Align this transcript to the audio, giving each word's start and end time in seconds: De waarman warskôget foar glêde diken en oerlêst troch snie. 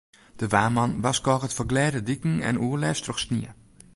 De 0.39 0.47
waarman 0.47 0.95
warskôget 1.05 1.53
foar 1.55 1.69
glêde 1.71 2.01
diken 2.09 2.35
en 2.49 2.59
oerlêst 2.63 3.03
troch 3.05 3.21
snie. 3.25 3.49